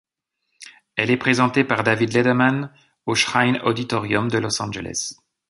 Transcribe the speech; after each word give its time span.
Elle 0.95 1.11
est 1.11 1.17
présentée 1.17 1.63
par 1.63 1.83
David 1.83 2.11
Letterman, 2.13 2.73
au 3.05 3.13
Shrine 3.13 3.59
Auditorium 3.63 4.31
de 4.31 4.39
Los 4.39 4.59
Angeles. 4.59 5.15